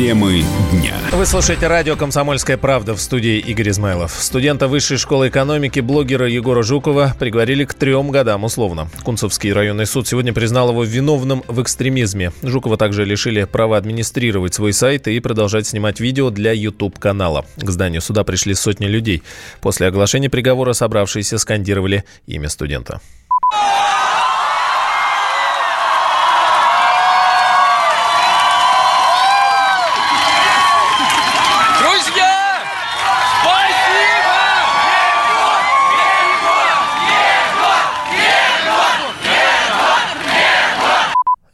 Темы 0.00 0.42
дня. 0.72 0.94
Вы 1.12 1.26
слушаете 1.26 1.66
радио 1.66 1.94
«Комсомольская 1.94 2.56
правда» 2.56 2.94
в 2.94 3.02
студии 3.02 3.36
Игорь 3.38 3.68
Измайлов. 3.68 4.12
Студента 4.12 4.66
Высшей 4.66 4.96
школы 4.96 5.28
экономики, 5.28 5.80
блогера 5.80 6.26
Егора 6.26 6.62
Жукова 6.62 7.14
приговорили 7.18 7.66
к 7.66 7.74
трем 7.74 8.10
годам 8.10 8.44
условно. 8.44 8.88
Кунцевский 9.04 9.52
районный 9.52 9.84
суд 9.84 10.08
сегодня 10.08 10.32
признал 10.32 10.70
его 10.70 10.84
виновным 10.84 11.44
в 11.48 11.60
экстремизме. 11.60 12.32
Жукова 12.42 12.78
также 12.78 13.04
лишили 13.04 13.44
права 13.44 13.76
администрировать 13.76 14.54
свой 14.54 14.72
сайт 14.72 15.06
и 15.06 15.20
продолжать 15.20 15.66
снимать 15.66 16.00
видео 16.00 16.30
для 16.30 16.52
YouTube-канала. 16.52 17.44
К 17.58 17.68
зданию 17.68 18.00
суда 18.00 18.24
пришли 18.24 18.54
сотни 18.54 18.86
людей. 18.86 19.22
После 19.60 19.86
оглашения 19.86 20.30
приговора 20.30 20.72
собравшиеся 20.72 21.36
скандировали 21.36 22.04
имя 22.26 22.48
студента. 22.48 23.02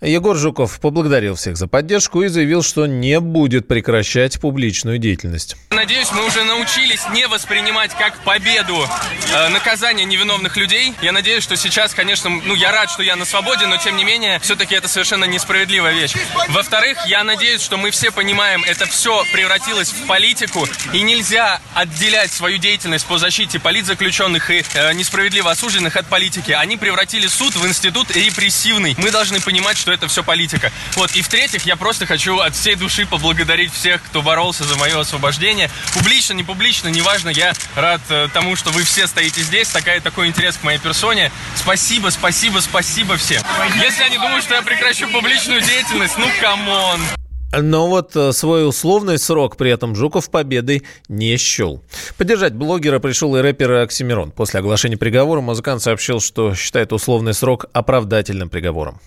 Егор 0.07 0.37
Жуков 0.37 0.79
поблагодарил 0.79 1.35
всех 1.35 1.57
за 1.57 1.67
поддержку 1.67 2.23
и 2.23 2.29
заявил, 2.29 2.63
что 2.63 2.87
не 2.87 3.19
будет 3.19 3.67
прекращать 3.67 4.41
публичную 4.41 4.99
деятельность. 4.99 5.57
Надеюсь, 5.71 6.13
мы 6.13 6.25
уже 6.25 6.45
научились 6.45 7.03
не 7.13 7.27
воспринимать 7.27 7.91
как 7.99 8.17
победу 8.21 8.77
э, 9.35 9.49
наказание 9.49 10.07
невиновных 10.07 10.57
людей. 10.57 10.95
Я 11.03 11.11
надеюсь, 11.11 11.43
что 11.43 11.57
сейчас, 11.57 11.93
конечно, 11.93 12.31
ну 12.31 12.55
я 12.55 12.71
рад, 12.71 12.89
что 12.89 13.03
я 13.03 13.17
на 13.17 13.25
свободе, 13.25 13.67
но 13.67 13.79
тем 13.79 13.97
не 13.97 14.05
менее, 14.05 14.39
все-таки 14.39 14.77
это 14.77 14.87
совершенно 14.87 15.25
несправедливая 15.25 15.93
вещь. 15.93 16.15
Во-вторых, 16.51 16.99
я 17.09 17.25
надеюсь, 17.25 17.61
что 17.61 17.77
мы 17.77 17.91
все 17.91 18.13
понимаем, 18.13 18.63
это 18.63 18.87
все 18.87 19.25
превратилось 19.33 19.91
в 19.91 20.07
политику, 20.07 20.69
и 20.93 21.03
нельзя 21.03 21.61
отделять 21.75 22.31
свою 22.31 22.59
деятельность 22.59 23.07
по 23.07 23.19
защите 23.19 23.59
политзаключенных 23.59 24.51
и 24.51 24.65
э, 24.75 24.93
несправедливо 24.93 25.51
осужденных 25.51 25.97
от 25.97 26.07
политики. 26.07 26.53
Они 26.53 26.77
превратили 26.77 27.27
суд 27.27 27.57
в 27.57 27.67
институт 27.67 28.13
репрессивный. 28.13 28.95
Мы 28.99 29.11
должны 29.11 29.41
понимать, 29.41 29.77
что 29.77 29.96
это 29.97 30.09
все 30.09 30.23
политика. 30.23 30.71
Вот, 30.95 31.15
и 31.17 31.23
в-третьих, 31.23 31.67
я 31.67 31.77
просто 31.77 32.07
хочу 32.07 32.39
от 32.39 32.55
всей 32.55 32.77
души 32.77 33.07
поблагодарить 33.07 33.73
всех, 33.73 34.03
кто 34.03 34.23
боролся 34.23 34.65
за 34.65 34.77
мое 34.77 35.01
освобождение. 35.01 35.71
Публично, 35.95 36.35
не 36.35 36.45
публично, 36.45 36.89
неважно, 36.89 37.31
я 37.31 37.53
рад 37.75 38.01
э, 38.09 38.29
тому, 38.33 38.57
что 38.57 38.71
вы 38.71 38.85
все 38.85 39.07
стоите 39.07 39.43
здесь, 39.43 39.69
такая, 39.69 40.01
такой 40.01 40.29
интерес 40.29 40.57
к 40.57 40.63
моей 40.63 40.79
персоне. 40.79 41.33
Спасибо, 41.55 42.11
спасибо, 42.11 42.61
спасибо 42.61 43.17
всем. 43.17 43.43
Если 43.83 44.03
они 44.03 44.17
думают, 44.17 44.45
что 44.45 44.55
я 44.55 44.63
прекращу 44.63 45.09
публичную 45.09 45.61
деятельность, 45.63 46.17
ну 46.19 46.27
come 46.41 46.75
on. 46.75 47.01
Но 47.59 47.89
вот 47.89 48.15
э, 48.17 48.33
свой 48.33 48.69
условный 48.69 49.19
срок 49.19 49.57
при 49.57 49.71
этом 49.71 49.95
Жуков 49.95 50.31
победой 50.31 50.83
не 51.09 51.37
счел. 51.37 51.83
Поддержать 52.19 52.55
блогера 52.55 52.99
пришел 52.99 53.35
и 53.37 53.41
рэпер 53.41 53.73
Оксимирон. 53.73 54.31
После 54.31 54.61
оглашения 54.61 54.99
приговора 54.99 55.41
музыкант 55.41 55.83
сообщил, 55.83 56.21
что 56.21 56.55
считает 56.55 56.93
условный 56.93 57.35
срок 57.35 57.67
оправдательным 57.73 58.51
приговором. 58.51 59.01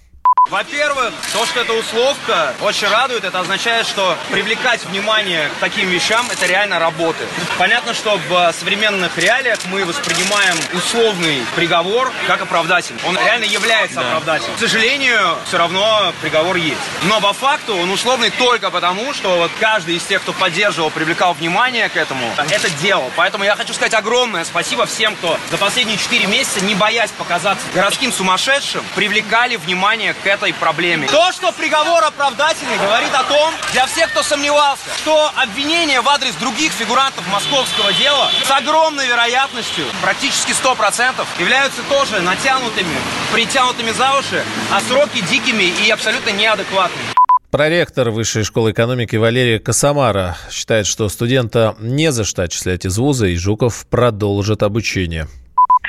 Во-первых, 0.50 1.14
то, 1.32 1.46
что 1.46 1.62
это 1.62 1.74
условка, 1.74 2.56
очень 2.62 2.88
радует. 2.88 3.24
Это 3.24 3.40
означает, 3.40 3.86
что 3.86 4.18
привлекать 4.32 4.84
внимание 4.86 5.48
к 5.50 5.60
таким 5.60 5.88
вещам, 5.90 6.26
это 6.32 6.48
реально 6.48 6.80
работает. 6.80 7.30
Понятно, 7.60 7.94
что 7.94 8.20
в 8.28 8.54
современных 8.54 9.16
реалиях 9.18 9.60
мы 9.66 9.86
воспринимаем 9.86 10.56
условный 10.74 11.44
приговор 11.56 12.12
как 12.26 12.42
оправдательный. 12.42 13.00
Он 13.06 13.16
реально 13.18 13.44
является 13.44 13.98
да. 13.98 14.08
оправдательным. 14.08 14.56
К 14.56 14.60
сожалению, 14.60 15.38
все 15.46 15.58
равно 15.58 16.14
приговор 16.22 16.56
есть. 16.56 16.80
Но 17.04 17.22
по 17.22 17.34
факту 17.34 17.76
он 17.76 17.92
условный 17.92 18.32
только 18.32 18.72
потому, 18.72 19.14
что 19.14 19.38
вот 19.38 19.52
каждый 19.60 19.98
из 19.98 20.04
тех, 20.04 20.24
кто 20.24 20.34
поддерживал, 20.34 20.90
привлекал 20.90 21.34
внимание 21.34 21.90
к 21.90 21.96
этому, 21.96 22.28
это 22.50 22.70
делал. 22.82 23.12
Поэтому 23.16 23.44
я 23.44 23.56
хочу 23.56 23.74
сказать 23.74 23.94
огромное 23.94 24.44
спасибо 24.46 24.88
всем, 24.88 25.16
кто 25.16 25.38
за 25.52 25.58
последние 25.58 25.98
4 25.98 26.26
месяца, 26.26 26.62
не 26.62 26.74
боясь 26.74 27.12
показаться 27.12 27.68
городским 27.76 28.12
сумасшедшим, 28.12 28.84
привлекали 28.96 29.56
внимание 29.56 30.16
к 30.16 30.26
этой 30.40 30.54
проблеме. 30.54 31.08
То, 31.08 31.32
что 31.34 31.52
приговор 31.52 32.04
оправдательный, 32.04 32.78
говорит 32.78 33.14
о 33.14 33.24
том, 33.24 33.54
для 33.74 33.86
всех, 33.88 34.10
кто 34.12 34.24
сомневался, 34.24 34.90
что 34.98 35.30
обвинения 35.36 36.00
в 36.02 36.08
адрес 36.08 36.34
других 36.36 36.72
фигурантов 36.72 37.28
московского 37.32 37.92
дела 37.94 38.30
с 38.44 38.52
огромной 38.52 39.08
вероятностью, 39.08 39.86
практически 40.02 40.52
100%, 40.52 41.26
являются 41.40 41.82
тоже 41.90 42.22
натянутыми, 42.22 42.96
притянутыми 43.34 43.92
за 43.92 44.18
уши, 44.18 44.44
а 44.72 44.80
сроки 44.80 45.22
дикими 45.30 45.66
и 45.86 45.92
абсолютно 45.92 46.30
неадекватными. 46.32 47.10
Проректор 47.52 48.12
Высшей 48.12 48.44
школы 48.44 48.72
экономики 48.72 49.16
Валерия 49.16 49.60
Косомара 49.60 50.36
считает, 50.52 50.86
что 50.86 51.10
студента 51.10 51.76
не 51.80 52.12
за 52.12 52.24
что 52.24 52.44
отчислять 52.44 52.86
из 52.86 52.98
вуза, 52.98 53.26
и 53.26 53.36
Жуков 53.36 53.88
продолжит 53.90 54.64
обучение. 54.64 55.26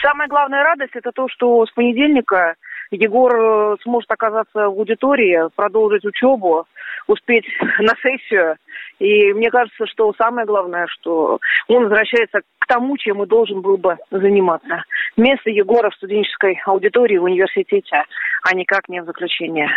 Самая 0.02 0.28
главная 0.28 0.64
радость– 0.64 0.92
это 0.94 1.10
то, 1.14 1.26
что 1.28 1.66
с 1.66 1.72
понедельника 1.72 2.54
Егор 2.90 3.32
э, 3.34 3.76
сможет 3.82 4.10
оказаться 4.10 4.58
в 4.58 4.78
аудитории, 4.78 5.48
продолжить 5.54 6.04
учебу, 6.04 6.66
успеть 7.06 7.44
на 7.78 7.94
сессию. 8.02 8.56
И 8.98 9.32
мне 9.32 9.50
кажется, 9.50 9.86
что 9.86 10.12
самое 10.18 10.46
главное, 10.46 10.86
что 10.88 11.38
он 11.68 11.84
возвращается 11.84 12.40
к 12.58 12.66
тому, 12.66 12.96
чем 12.96 13.22
и 13.22 13.26
должен 13.26 13.60
был 13.60 13.76
бы 13.76 13.96
заниматься. 14.10 14.84
Место 15.16 15.50
Егора 15.50 15.90
в 15.90 15.94
студенческой 15.94 16.60
аудитории 16.66 17.18
в 17.18 17.24
университете, 17.24 18.04
а 18.42 18.54
никак 18.54 18.88
не 18.88 19.02
в 19.02 19.06
заключении. 19.06 19.68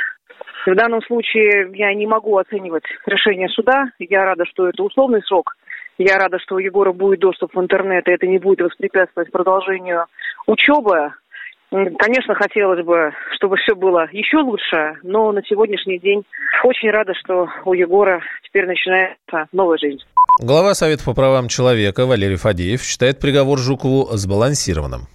В 0.66 0.76
данном 0.76 1.02
случае 1.04 1.70
я 1.74 1.94
не 1.94 2.08
могу 2.08 2.38
оценивать 2.38 2.84
решение 3.06 3.50
суда. 3.50 3.86
Я 4.00 4.26
рада, 4.26 4.46
что 4.46 4.68
это 4.68 4.84
условный 4.84 5.22
срок. 5.24 5.56
Я 5.98 6.18
рада, 6.18 6.40
что 6.40 6.56
у 6.56 6.60
Егора 6.60 6.92
будет 6.92 7.20
доступ 7.20 7.54
в 7.56 7.62
интернет, 7.62 8.08
и 8.08 8.12
это 8.12 8.26
не 8.26 8.40
будет 8.40 8.62
воспрепятствовать 8.62 9.32
продолжению 9.32 10.06
учебы. 10.48 11.14
Конечно, 11.98 12.36
хотелось 12.36 12.86
бы, 12.86 13.12
чтобы 13.36 13.58
все 13.58 13.76
было 13.76 14.08
еще 14.12 14.38
лучше, 14.38 14.94
но 15.02 15.32
на 15.32 15.42
сегодняшний 15.44 15.98
день 15.98 16.24
очень 16.64 16.92
рада, 16.92 17.14
что 17.16 17.48
у 17.66 17.74
Егора 17.74 18.22
теперь 18.44 18.68
начинается 18.68 19.48
новая 19.52 19.80
жизнь. 19.80 20.00
Глава 20.40 20.76
Совета 20.76 21.04
по 21.04 21.16
правам 21.16 21.48
человека 21.48 22.06
Валерий 22.06 22.36
Фадеев 22.36 22.84
считает 22.84 23.20
приговор 23.20 23.58
Жукову 23.58 24.08
сбалансированным 24.12 25.08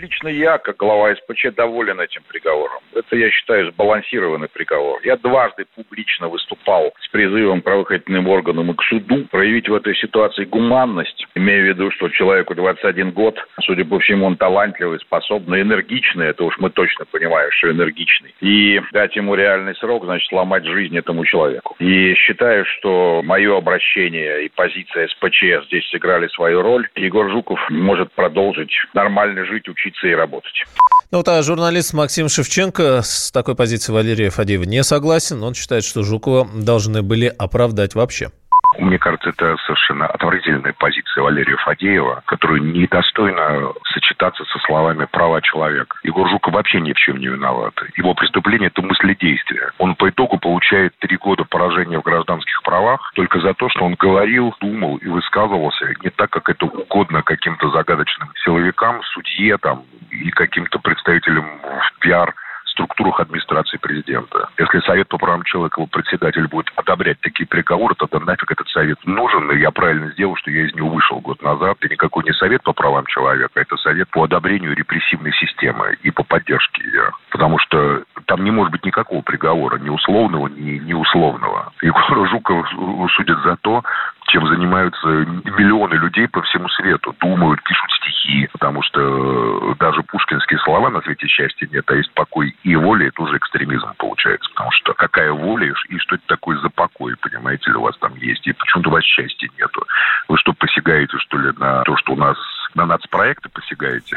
лично 0.00 0.28
я, 0.28 0.58
как 0.58 0.76
глава 0.76 1.14
СПЧ, 1.14 1.54
доволен 1.54 2.00
этим 2.00 2.22
приговором. 2.28 2.82
Это, 2.94 3.16
я 3.16 3.30
считаю, 3.30 3.70
сбалансированный 3.72 4.48
приговор. 4.48 5.00
Я 5.04 5.16
дважды 5.16 5.66
публично 5.74 6.28
выступал 6.28 6.92
с 7.00 7.08
призывом 7.08 7.62
правоохранительным 7.62 8.28
органам 8.28 8.70
и 8.70 8.74
к 8.74 8.82
суду 8.84 9.24
проявить 9.30 9.68
в 9.68 9.74
этой 9.74 9.94
ситуации 9.96 10.44
гуманность, 10.44 11.26
имея 11.34 11.62
в 11.62 11.66
виду, 11.66 11.90
что 11.90 12.08
человеку 12.08 12.54
21 12.54 13.10
год, 13.10 13.38
судя 13.62 13.84
по 13.84 13.98
всему, 13.98 14.26
он 14.26 14.36
талантливый, 14.36 15.00
способный, 15.00 15.62
энергичный, 15.62 16.28
это 16.28 16.44
уж 16.44 16.58
мы 16.58 16.70
точно 16.70 17.04
понимаем, 17.06 17.50
что 17.52 17.70
энергичный, 17.70 18.34
и 18.40 18.80
дать 18.92 19.16
ему 19.16 19.34
реальный 19.34 19.74
срок, 19.76 20.04
значит, 20.04 20.28
сломать 20.28 20.64
жизнь 20.64 20.96
этому 20.96 21.24
человеку. 21.24 21.76
И 21.78 22.14
считаю, 22.14 22.64
что 22.64 23.22
мое 23.24 23.56
обращение 23.56 24.44
и 24.44 24.48
позиция 24.48 25.08
СПЧ 25.08 25.66
здесь 25.66 25.88
сыграли 25.90 26.28
свою 26.28 26.62
роль. 26.62 26.88
Егор 26.94 27.30
Жуков 27.30 27.58
может 27.70 28.12
продолжить 28.12 28.72
нормально 28.94 29.44
жить, 29.44 29.68
учиться 29.68 29.87
учиться 29.88 30.06
и 30.06 30.12
работать. 30.12 30.64
Ну 31.10 31.18
вот, 31.18 31.28
а 31.28 31.42
журналист 31.42 31.94
Максим 31.94 32.28
Шевченко 32.28 33.00
с 33.02 33.30
такой 33.32 33.54
позицией 33.54 33.94
Валерия 33.94 34.30
Фадеева 34.30 34.64
не 34.64 34.84
согласен. 34.84 35.42
Он 35.42 35.54
считает, 35.54 35.84
что 35.84 36.02
Жукова 36.02 36.46
должны 36.54 37.02
были 37.02 37.26
оправдать 37.26 37.94
вообще. 37.94 38.30
Мне 38.76 38.98
кажется, 38.98 39.30
это 39.30 39.56
совершенно 39.64 40.06
отвратительная 40.06 40.74
позиция 40.74 41.22
Валерия 41.22 41.56
Фадеева, 41.56 42.22
которая 42.26 42.60
недостойна 42.60 43.72
сочетаться 43.92 44.44
со 44.44 44.58
словами 44.60 45.06
«права 45.10 45.40
человека». 45.40 45.96
Егор 46.02 46.28
Жуков 46.28 46.52
вообще 46.52 46.80
ни 46.80 46.92
в 46.92 46.96
чем 46.96 47.18
не 47.18 47.28
виноват. 47.28 47.74
Его 47.96 48.14
преступление– 48.14 48.68
это 48.74 48.82
мыследействие. 48.82 49.70
Он 49.78 49.94
по 49.94 50.10
итогу 50.10 50.38
получает 50.38 50.96
три 50.98 51.16
года 51.16 51.44
поражения 51.44 51.98
в 51.98 52.02
гражданских 52.02 52.62
правах 52.62 53.12
только 53.14 53.40
за 53.40 53.54
то, 53.54 53.68
что 53.70 53.84
он 53.84 53.94
говорил, 53.94 54.54
думал 54.60 54.96
и 54.98 55.08
высказывался 55.08 55.86
не 56.02 56.10
так, 56.10 56.30
как 56.30 56.50
это 56.50 56.66
угодно 56.66 57.22
каким-то 57.22 57.70
загадочным 57.70 58.30
силовикам, 58.44 59.02
судье 59.14 59.56
там 59.58 59.84
и 60.10 60.30
каким-то 60.30 60.78
представителям 60.78 61.60
в 61.62 62.00
пиар 62.00 62.34
структурах 62.78 63.18
администрации 63.18 63.76
президента. 63.76 64.48
Если 64.56 64.78
Совет 64.80 65.08
по 65.08 65.18
правам 65.18 65.42
человека, 65.42 65.80
его 65.80 65.88
председатель 65.88 66.46
будет 66.46 66.70
одобрять 66.76 67.20
такие 67.20 67.46
приговоры, 67.46 67.94
тогда 67.96 68.20
нафиг 68.20 68.50
этот 68.52 68.68
Совет 68.68 68.98
нужен. 69.04 69.50
И 69.50 69.58
я 69.58 69.72
правильно 69.72 70.10
сделал, 70.12 70.36
что 70.36 70.50
я 70.50 70.66
из 70.66 70.74
него 70.74 70.90
вышел 70.90 71.20
год 71.20 71.42
назад. 71.42 71.78
И 71.82 71.88
никакой 71.88 72.22
не 72.24 72.32
Совет 72.32 72.62
по 72.62 72.72
правам 72.72 73.04
человека, 73.06 73.60
это 73.60 73.76
Совет 73.78 74.08
по 74.10 74.24
одобрению 74.24 74.76
репрессивной 74.76 75.32
системы 75.32 75.96
и 76.02 76.10
по 76.10 76.22
поддержке 76.22 76.84
ее. 76.84 77.10
Потому 77.30 77.58
что 77.58 78.04
там 78.26 78.44
не 78.44 78.52
может 78.52 78.70
быть 78.70 78.84
никакого 78.84 79.22
приговора, 79.22 79.78
ни 79.78 79.88
условного, 79.88 80.46
ни, 80.46 80.78
ни 80.78 80.92
условного. 80.92 81.72
Егора 81.82 82.28
Жукова 82.28 83.08
судят 83.16 83.42
за 83.42 83.56
то, 83.56 83.82
чем 84.28 84.46
занимаются 84.46 85.06
миллионы 85.06 85.94
людей 85.94 86.28
по 86.28 86.42
всему 86.42 86.68
свету. 86.68 87.14
Думают, 87.20 87.62
пишут 87.64 87.90
стихи, 87.92 88.48
потому 88.52 88.82
что 88.82 89.74
даже 89.80 90.02
пушкинские 90.02 90.58
слова 90.60 90.90
на 90.90 91.00
свете 91.00 91.26
счастья 91.26 91.66
нет, 91.72 91.84
а 91.90 91.94
есть 91.94 92.12
покой 92.12 92.54
и 92.62 92.76
воля, 92.76 93.08
это 93.08 93.22
уже 93.22 93.36
экстремизм 93.38 93.88
получается. 93.96 94.48
Потому 94.50 94.70
что 94.72 94.94
какая 94.94 95.32
воля 95.32 95.72
и 95.88 95.98
что 95.98 96.16
это 96.16 96.24
такое 96.26 96.58
за 96.58 96.68
покой, 96.68 97.16
понимаете 97.20 97.70
ли, 97.70 97.76
у 97.76 97.82
вас 97.82 97.96
там 97.98 98.14
есть. 98.16 98.46
И 98.46 98.52
почему-то 98.52 98.90
у 98.90 98.92
вас 98.92 99.04
счастья 99.04 99.48
нету. 99.58 99.84
Вы 100.28 100.36
что, 100.36 100.52
посягаете, 100.52 101.16
что 101.18 101.38
ли, 101.38 101.52
на 101.56 101.82
то, 101.82 101.96
что 101.96 102.12
у 102.12 102.16
нас 102.16 102.36
на 102.74 102.86
нацпроекты 102.86 103.48
посягаете? 103.48 104.16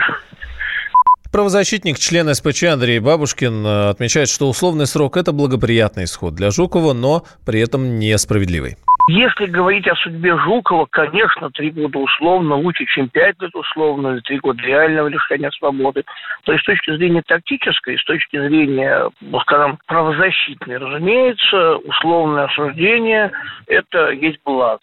Правозащитник, 1.32 1.98
член 1.98 2.34
СПЧ 2.34 2.66
Андрей 2.66 3.00
Бабушкин 3.00 3.66
э, 3.66 3.90
отмечает, 3.92 4.28
что 4.28 4.50
условный 4.50 4.86
срок– 4.86 5.16
это 5.16 5.32
благоприятный 5.32 6.04
исход 6.04 6.36
для 6.36 6.52
Жукова, 6.52 6.92
но 6.92 7.24
при 7.46 7.62
этом 7.62 8.00
несправедливый. 8.00 8.76
Если 9.08 9.46
говорить 9.46 9.88
о 9.88 9.96
судьбе 9.96 10.38
Жукова, 10.38 10.88
конечно, 10.90 11.50
три 11.52 11.72
года 11.72 11.98
условно 12.00 12.56
лучше, 12.56 12.86
чем 12.86 13.10
пять 13.10 13.40
лет 13.42 13.54
условно, 13.56 14.10
или 14.10 14.20
три 14.22 14.40
года 14.40 14.62
реального 14.62 15.08
лишения 15.08 15.50
свободы. 15.52 16.04
То 16.44 16.52
есть 16.52 16.64
с 16.64 16.66
точки 16.66 16.96
зрения 16.96 17.24
тактической, 17.26 17.98
с 17.98 18.04
точки 18.04 18.38
зрения, 18.38 19.10
ну, 19.22 19.40
скажем, 19.42 19.80
правозащитной, 19.88 20.78
разумеется, 20.78 21.78
условное 21.78 22.46
осуждение– 22.46 23.32
это 23.68 24.12
есть 24.12 24.40
благо. 24.46 24.80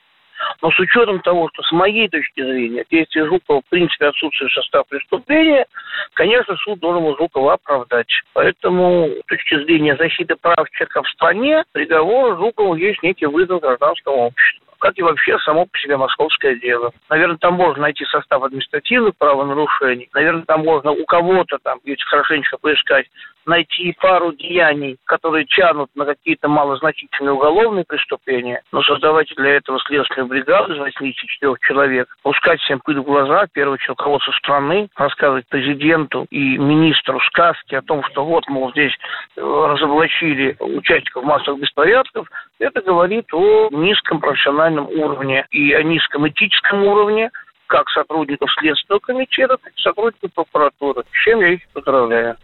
Но 0.63 0.71
с 0.71 0.79
учетом 0.79 1.21
того, 1.21 1.49
что 1.53 1.63
с 1.63 1.73
моей 1.73 2.09
точки 2.09 2.43
зрения 2.43 2.85
действие 2.91 3.27
Жукова 3.27 3.61
в 3.61 3.71
принципе 3.71 4.07
отсутствует 4.07 4.53
состав 4.53 4.87
преступления, 4.89 5.67
конечно, 6.15 6.57
суд 6.57 6.79
должен 6.81 7.17
Жукова 7.17 7.55
оправдать. 7.55 8.11
Поэтому 8.33 9.09
с 9.25 9.27
точки 9.27 9.63
зрения 9.65 9.97
защиты 9.97 10.37
прав 10.37 10.69
человека 10.71 11.03
в 11.03 11.09
стране, 11.09 11.65
приговор 11.73 12.37
Жукову 12.39 12.75
есть 12.75 13.03
некий 13.03 13.27
вызов 13.27 13.61
гражданскому 13.61 14.27
обществу 14.27 14.68
как 14.79 14.99
и 14.99 15.03
вообще 15.03 15.39
само 15.41 15.67
по 15.67 15.79
себе 15.79 15.97
московское 15.97 16.55
дело. 16.57 16.93
Наверное, 17.09 17.39
там 17.39 17.55
можно 17.55 17.83
найти 17.83 18.05
состав 18.07 18.43
административных 18.43 19.17
правонарушений. 19.17 20.09
Наверное, 20.15 20.45
там 20.45 20.65
можно 20.65 20.91
у 20.91 21.05
кого-то 21.05 21.59
там, 21.63 21.79
если 21.85 22.05
хорошенько 22.05 22.59
поискать, 22.59 23.07
найти 23.49 23.97
пару 24.01 24.33
деяний, 24.33 24.99
которые 25.05 25.47
тянут 25.47 25.91
на 25.95 26.05
какие-то 26.05 26.49
малозначительные 26.49 27.33
уголовные 27.33 27.85
преступления, 27.85 28.63
но 28.71 28.83
создавать 28.83 29.33
для 29.37 29.57
этого 29.57 29.81
следственную 29.81 30.29
бригаду 30.29 30.75
из 30.75 30.79
84 30.79 31.55
человек, 31.67 32.09
пускать 32.23 32.61
всем 32.61 32.81
пыль 32.81 33.01
в 33.01 33.05
глаза, 33.05 33.47
первое 33.53 33.79
руководство 33.89 34.33
страны, 34.33 34.89
рассказывать 34.97 35.49
президенту 35.49 36.27
и 36.31 36.59
министру 36.59 37.19
сказки 37.21 37.75
о 37.75 37.83
том, 37.83 38.05
что 38.11 38.25
вот, 38.25 38.47
мол, 38.49 38.71
здесь 38.73 38.93
э, 39.37 39.41
разоблачили 39.41 40.57
участников 40.61 41.25
массовых 41.25 41.63
беспорядков, 41.63 42.29
это 42.59 42.81
говорит 42.83 43.27
о 43.33 43.69
низком 43.71 44.21
профессиональном 44.21 44.89
уровне 44.89 45.47
и 45.51 45.73
о 45.73 45.83
низком 45.83 46.29
этическом 46.29 46.85
уровне 46.85 47.31
как 47.67 47.89
сотрудников 47.91 48.49
Следственного 48.59 49.01
комитета, 49.01 49.57
так 49.63 49.73
и 49.77 49.81
сотрудников 49.81 50.31
прокуратуры, 50.35 51.03
с 51.03 51.25
чем 51.25 51.41
я 51.41 51.53
их 51.53 51.61
поздравляю. 51.73 52.37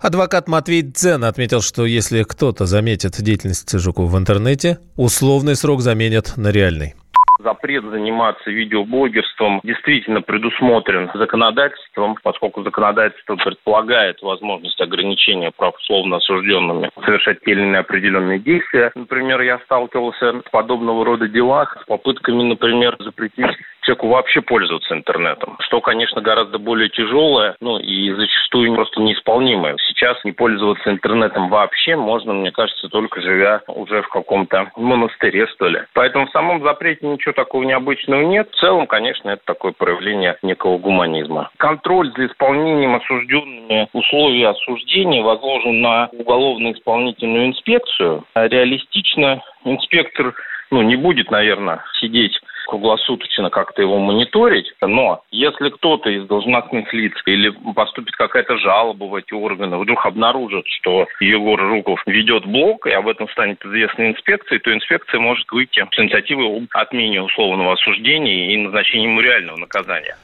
Адвокат 0.00 0.48
Матвей 0.48 0.80
Дзен 0.80 1.24
отметил, 1.24 1.60
что 1.60 1.84
если 1.84 2.22
кто-то 2.22 2.64
заметит 2.64 3.12
деятельность 3.20 3.78
Жукова 3.78 4.06
в 4.06 4.16
интернете, 4.16 4.78
условный 4.96 5.56
срок 5.56 5.82
заменят 5.82 6.38
на 6.38 6.50
реальный 6.50 6.94
запрет 7.42 7.84
заниматься 7.84 8.50
видеоблогерством 8.50 9.60
действительно 9.64 10.22
предусмотрен 10.22 11.10
законодательством, 11.14 12.16
поскольку 12.22 12.62
законодательство 12.62 13.36
предполагает 13.36 14.20
возможность 14.22 14.80
ограничения 14.80 15.50
прав 15.56 15.74
условно 15.76 16.16
осужденными 16.16 16.90
совершать 17.04 17.40
те 17.40 17.52
или 17.52 17.62
иные 17.62 17.80
определенные 17.80 18.38
действия. 18.38 18.90
Например, 18.94 19.40
я 19.40 19.58
сталкивался 19.60 20.40
в 20.40 20.50
подобного 20.50 21.04
рода 21.04 21.28
делах 21.28 21.78
с 21.82 21.86
попытками, 21.86 22.42
например, 22.42 22.96
запретить 22.98 23.56
человеку 23.82 24.08
вообще 24.08 24.40
пользоваться 24.40 24.94
интернетом, 24.94 25.56
что, 25.60 25.80
конечно, 25.80 26.20
гораздо 26.20 26.58
более 26.58 26.88
тяжелое, 26.88 27.56
ну 27.60 27.78
и 27.78 28.12
зачастую 28.12 28.74
просто 28.74 29.00
неисполнимое. 29.00 29.76
Сейчас 29.88 30.22
не 30.24 30.32
пользоваться 30.32 30.90
интернетом 30.90 31.48
вообще 31.48 31.96
можно, 31.96 32.32
мне 32.32 32.52
кажется, 32.52 32.88
только 32.88 33.20
живя 33.20 33.62
уже 33.68 34.02
в 34.02 34.08
каком-то 34.08 34.70
монастыре, 34.76 35.46
что 35.48 35.68
ли. 35.68 35.80
Поэтому 35.94 36.26
в 36.26 36.30
самом 36.30 36.62
запрете 36.62 37.06
ничего 37.06 37.32
такого 37.32 37.62
необычного 37.62 38.22
нет. 38.22 38.50
В 38.50 38.60
целом, 38.60 38.86
конечно, 38.86 39.30
это 39.30 39.42
такое 39.44 39.72
проявление 39.72 40.36
некого 40.42 40.78
гуманизма. 40.78 41.50
Контроль 41.56 42.12
за 42.16 42.26
исполнением 42.26 42.94
осужденными 42.96 43.88
условий 43.92 44.44
осуждения 44.44 45.22
возложен 45.22 45.80
на 45.80 46.08
уголовно-исполнительную 46.12 47.48
инспекцию. 47.48 48.24
Реалистично 48.34 49.42
инспектор 49.64 50.34
ну, 50.70 50.82
не 50.82 50.96
будет, 50.96 51.30
наверное, 51.30 51.82
сидеть 52.00 52.38
круглосуточно 52.70 53.50
как-то 53.50 53.82
его 53.82 53.98
мониторить, 53.98 54.72
но 54.80 55.22
если 55.32 55.70
кто-то 55.70 56.08
из 56.08 56.26
должностных 56.26 56.92
лиц 56.94 57.12
или 57.26 57.50
поступит 57.74 58.14
какая-то 58.14 58.58
жалоба 58.58 59.04
в 59.04 59.14
эти 59.16 59.34
органы, 59.34 59.76
вдруг 59.76 60.06
обнаружит, 60.06 60.66
что 60.68 61.06
Егор 61.20 61.60
Жуков 61.60 62.00
ведет 62.06 62.46
блог, 62.46 62.86
и 62.86 62.90
об 62.90 63.08
этом 63.08 63.28
станет 63.30 63.64
известно 63.64 64.08
инспекции, 64.08 64.58
то 64.58 64.72
инспекция 64.72 65.18
может 65.18 65.50
выйти 65.50 65.84
с 65.90 65.98
инициативой 65.98 66.58
об 66.58 66.64
отмене 66.72 67.22
условного 67.22 67.72
осуждения 67.72 68.54
и 68.54 68.56
назначении 68.56 69.06
ему 69.06 69.20
реального 69.20 69.56
наказания. 69.56 70.16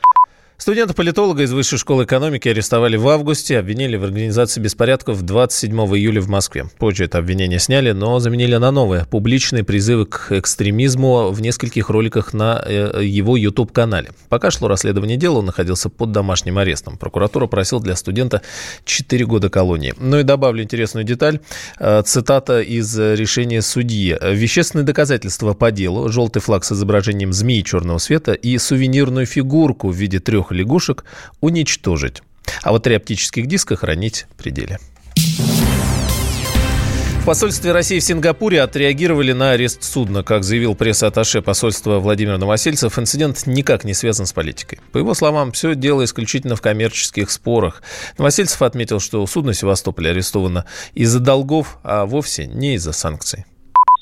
Студента-политолога 0.59 1.43
из 1.43 1.53
Высшей 1.53 1.79
школы 1.79 2.05
экономики 2.05 2.49
арестовали 2.49 2.97
в 2.97 3.07
августе, 3.09 3.59
обвинили 3.59 3.97
в 3.97 4.05
организации 4.05 4.59
беспорядков 4.59 5.21
27 5.21 5.79
июля 5.95 6.23
в 6.23 6.29
Москве. 6.29 6.65
Позже 6.79 7.05
это 7.05 7.19
обвинение 7.19 7.59
сняли, 7.59 7.93
но 7.93 8.19
заменили 8.21 8.57
на 8.57 8.71
новое. 8.71 9.05
Публичные 9.05 9.65
призывы 9.65 10.07
к 10.07 10.33
экстремизму 10.33 11.31
в 11.31 11.43
нескольких 11.43 11.91
роликах 11.91 12.33
на 12.33 12.63
э, 12.65 13.05
его 13.05 13.37
YouTube-канале. 13.37 14.13
Пока 14.31 14.51
шло 14.51 14.67
расследование 14.67 15.19
дела, 15.19 15.39
он 15.41 15.47
находился 15.47 15.91
под 15.91 16.13
домашним 16.13 16.57
арестом. 16.57 16.97
Прокуратура 16.97 17.47
просила 17.47 17.83
для 17.83 17.95
студента 17.95 18.41
4 18.87 19.27
года 19.27 19.51
колонии. 19.51 19.93
Ну 19.99 20.21
и 20.21 20.23
добавлю 20.23 20.63
интересную 20.63 21.05
деталь. 21.05 21.41
Э, 21.79 22.03
цитата 22.03 22.63
из 22.63 22.99
решения 22.99 23.61
судьи. 23.61 24.17
Вещественные 24.23 24.87
доказательства 24.87 25.53
по 25.53 25.71
делу, 25.71 26.09
желтый 26.09 26.41
флаг 26.41 26.65
с 26.65 26.73
изображением 26.73 27.35
змеи 27.35 27.61
черного 27.61 27.99
света 27.99 28.33
и 28.33 28.57
сувенирную 28.57 29.27
фигурку 29.27 29.91
в 29.91 29.95
виде 29.95 30.19
трех 30.19 30.46
трех 30.47 30.53
лягушек 30.53 31.05
уничтожить. 31.41 32.23
А 32.63 32.73
вот 32.73 32.85
три 32.85 32.95
оптических 32.95 33.47
диска 33.47 33.77
хранить 33.77 34.27
в 34.33 34.37
пределе. 34.37 34.79
В 37.21 37.27
посольстве 37.27 37.73
России 37.73 37.99
в 37.99 38.05
Сингапуре 38.05 38.63
отреагировали 38.63 39.33
на 39.33 39.51
арест 39.51 39.83
судна. 39.83 40.23
Как 40.23 40.45
заявил 40.45 40.77
пресс-атташе 40.77 41.43
посольства 41.43 41.99
Владимир 41.99 42.39
Новосельцев, 42.39 42.97
инцидент 43.01 43.47
никак 43.47 43.83
не 43.83 43.95
связан 43.95 44.27
с 44.27 44.33
политикой. 44.33 44.79
По 44.93 44.99
его 44.99 45.13
словам, 45.13 45.51
все 45.51 45.75
дело 45.75 46.05
исключительно 46.05 46.55
в 46.55 46.61
коммерческих 46.61 47.33
спорах. 47.33 47.83
Новосельцев 48.17 48.63
отметил, 48.63 49.01
что 49.01 49.27
судно 49.27 49.55
Севастополя 49.55 50.11
арестовано 50.11 50.67
из-за 50.95 51.19
долгов, 51.19 51.79
а 51.83 52.07
вовсе 52.07 52.47
не 52.47 52.77
из-за 52.77 52.93
санкций. 52.93 53.45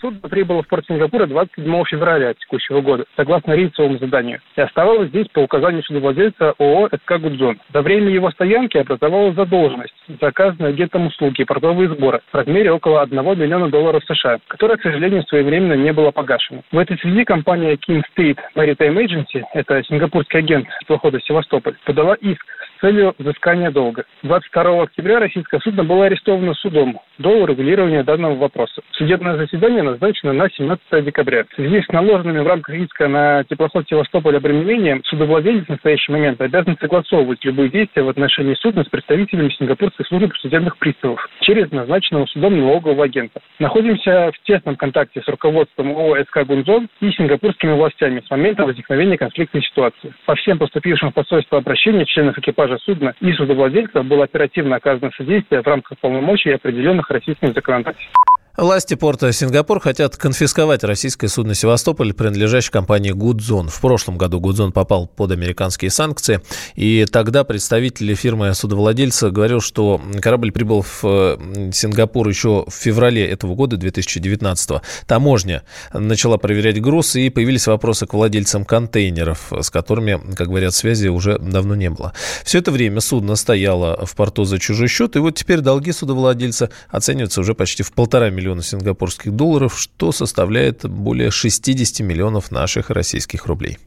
Судно 0.04 0.28
прибыло 0.28 0.62
в 0.62 0.68
порт 0.68 0.84
Сингапура 0.87 1.25
27 1.25 1.84
февраля 1.84 2.34
текущего 2.34 2.82
года, 2.82 3.06
согласно 3.16 3.54
рейсовому 3.54 3.96
заданию, 3.96 4.38
и 4.54 4.61
оставалось 4.61 5.08
здесь 5.08 5.28
по 5.28 5.38
указанию 5.38 5.82
судовладельца 5.82 6.52
ООО 6.58 6.90
«СК 6.92 7.18
Гудзон». 7.18 7.58
За 7.73 7.80
время 7.80 8.11
его 8.11 8.30
стоянки 8.30 8.76
образовалась 8.76 9.34
задолженность, 9.34 9.94
заказанная 10.20 10.73
агентом 10.73 11.06
услуги 11.06 11.40
и 11.40 11.44
портовые 11.46 11.88
сборы 11.88 12.20
в 12.30 12.37
размере 12.37 12.70
около 12.70 13.00
1 13.00 13.16
миллиона 13.16 13.70
долларов 13.70 14.04
США, 14.04 14.40
которая, 14.46 14.76
к 14.76 14.82
сожалению, 14.82 15.23
своевременно 15.23 15.73
не 15.73 15.90
была 15.94 16.12
погашена. 16.12 16.61
В 16.70 16.76
этой 16.76 16.99
связи 16.99 17.25
компания 17.25 17.76
King 17.76 18.02
State 18.14 18.40
Maritime 18.54 19.06
Agency, 19.06 19.42
это 19.54 19.82
сингапурский 19.84 20.38
агент 20.38 20.68
теплохода 20.82 21.18
Севастополь, 21.23 21.76
подала 21.87 22.12
иск 22.16 22.44
с 22.76 22.80
целью 22.82 23.14
взыскания 23.18 23.70
долга. 23.70 24.04
22 24.23 24.82
октября 24.82 25.18
российское 25.18 25.61
судно 25.61 25.82
было 25.82 26.04
арестовано 26.04 26.52
судом 26.52 27.00
до 27.18 27.30
урегулирования 27.30 28.02
данного 28.02 28.35
вопроса. 28.35 28.83
Судебное 28.92 29.37
заседание 29.37 29.83
назначено 29.83 30.33
на 30.33 30.49
17 30.50 31.04
декабря. 31.04 31.44
В 31.50 31.54
связи 31.54 31.83
с 31.83 31.88
наложенными 31.88 32.40
в 32.40 32.47
рамках 32.47 32.75
иска 32.75 33.09
на 33.09 33.44
теплоход 33.44 33.87
Севастополь 33.88 34.37
обременением, 34.37 35.02
судовладелец 35.04 35.66
в 35.66 35.71
настоящий 35.71 36.12
момент 36.12 36.40
обязан 36.40 36.76
согласовывать 36.80 37.44
любые 37.44 37.71
действия 37.71 38.02
в 38.02 38.09
отношении 38.09 38.54
судна 38.54 38.85
с 38.85 38.88
представителями 38.88 39.50
Сингапурской 39.50 40.04
службы 40.06 40.33
судебных 40.40 40.76
приставов 40.78 41.28
через 41.40 41.71
назначенного 41.71 42.26
судом 42.26 42.59
налогового 42.59 43.04
агента. 43.04 43.40
Находимся 43.59 44.33
в 44.33 44.47
тесном 44.47 44.76
контакте 44.76 45.23
с 45.23 45.28
руководством 45.28 45.92
ООО 45.92 46.25
«СК 46.25 46.44
Гунзон» 46.44 46.88
и 47.00 47.11
сингапурскими 47.12 47.73
властями 47.73 48.23
с 48.26 48.30
момента 48.30 48.64
возникновения 48.64 49.16
конфликтной 49.16 49.62
ситуации. 49.62 50.12
По 50.26 50.35
всем 50.35 50.59
поступившим 50.59 51.11
в 51.11 51.14
посольство 51.14 51.59
обращениям 51.59 52.06
членов 52.06 52.38
экипажа 52.38 52.78
судна 52.78 53.14
и 53.21 53.33
судовладельца 53.33 54.02
было 54.02 54.25
оперативно 54.25 54.76
оказано 54.76 55.11
содействие 55.16 55.62
в 55.62 55.66
рамках 55.66 55.99
полномочий 55.99 56.50
определенных 56.50 57.03
российским 57.11 57.52
законодательством. 57.54 58.12
Власти 58.56 58.94
порта 58.94 59.32
Сингапур 59.32 59.80
хотят 59.80 60.16
конфисковать 60.16 60.84
российское 60.84 61.26
судно 61.26 61.54
«Севастополь», 61.54 62.12
принадлежащее 62.12 62.70
компании 62.70 63.11
«Гудзон». 63.11 63.68
В 63.68 63.80
прошлом 63.80 64.16
году 64.16 64.38
«Гудзон» 64.38 64.70
попал 64.70 65.08
под 65.08 65.32
американские 65.32 65.90
санкции, 65.90 66.40
и 66.76 67.04
тогда 67.11 67.42
представитель 67.42 68.14
фирмы 68.14 68.54
судовладельца 68.54 69.30
говорил, 69.30 69.61
что 69.61 70.00
корабль 70.23 70.52
прибыл 70.52 70.82
в 70.82 71.00
э, 71.02 71.70
Сингапур 71.73 72.28
еще 72.28 72.64
в 72.68 72.73
феврале 72.73 73.26
этого 73.28 73.56
года, 73.56 73.76
2019 73.76 74.70
-го. 74.70 74.82
Таможня 75.08 75.64
начала 75.92 76.37
проверять 76.37 76.80
груз, 76.80 77.16
и 77.16 77.30
появились 77.30 77.66
вопросы 77.66 78.06
к 78.06 78.14
владельцам 78.14 78.64
контейнеров, 78.64 79.52
с 79.52 79.68
которыми, 79.68 80.20
как 80.37 80.46
говорят, 80.46 80.75
связи 80.75 81.08
уже 81.08 81.40
давно 81.40 81.75
не 81.75 81.90
было. 81.90 82.12
Все 82.44 82.58
это 82.58 82.70
время 82.70 83.00
судно 83.00 83.34
стояло 83.34 84.06
в 84.06 84.14
порту 84.14 84.44
за 84.44 84.61
чужой 84.61 84.87
счет, 84.87 85.16
и 85.16 85.18
вот 85.18 85.34
теперь 85.34 85.58
долги 85.58 85.90
судовладельца 85.90 86.70
оцениваются 86.88 87.40
уже 87.40 87.54
почти 87.54 87.82
в 87.82 87.92
полтора 87.92 88.30
миллиона 88.30 88.43
миллиона 88.44 88.62
сингапурских 88.62 89.32
долларов, 89.32 89.78
что 89.78 90.12
составляет 90.12 90.86
более 90.86 91.30
60 91.30 92.00
миллионов 92.00 92.50
наших 92.50 92.90
российских 92.90 93.46
рублей. 93.46 93.78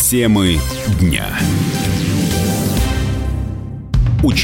Темы 0.00 0.58
дня. 1.00 1.26